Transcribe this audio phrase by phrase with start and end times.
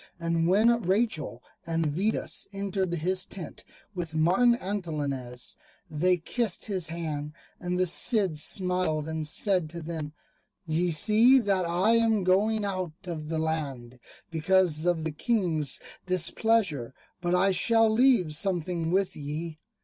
[0.19, 3.63] And when Rachel and Vidas entered his tent
[3.93, 5.57] with Martin Antolinez,
[5.91, 10.13] they kissed his hand; and the Cid smiled and said to them,
[10.65, 13.99] "Ye see that I am going out of the land,
[14.31, 19.59] because of the King's displeasure; but I shall leave something with ye."